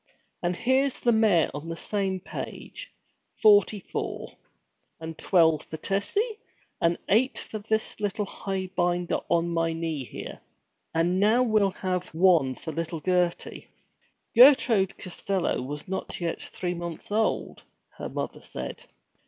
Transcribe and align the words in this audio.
'And 0.41 0.55
here's 0.55 0.99
the 0.99 1.11
mayor 1.11 1.51
on 1.53 1.69
the 1.69 1.75
same 1.75 2.19
page 2.19 2.91
forty 3.39 3.79
four! 3.79 4.35
And 4.99 5.15
twelve 5.15 5.65
for 5.65 5.77
Tessie, 5.77 6.39
and 6.81 6.97
eight 7.07 7.37
for 7.37 7.59
this 7.59 7.93
highbinder 7.97 9.23
on 9.29 9.49
my 9.49 9.73
knee, 9.73 10.03
here! 10.03 10.41
And 10.95 11.19
now 11.19 11.43
we'll 11.43 11.69
have 11.69 12.07
one 12.15 12.55
for 12.55 12.71
little 12.73 12.99
Gertie!' 12.99 13.67
Gertrude 14.35 14.97
Costello 14.97 15.61
was 15.61 15.87
not 15.87 16.19
yet 16.19 16.41
three 16.41 16.73
months 16.73 17.11
old, 17.11 17.61
her 17.99 18.09
mother 18.09 18.41
said. 18.41 18.83